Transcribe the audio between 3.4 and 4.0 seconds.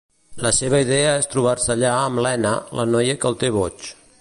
té boig.